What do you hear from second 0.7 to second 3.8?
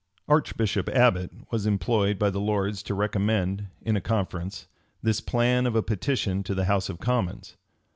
Abbot was employed by the lords to recommend,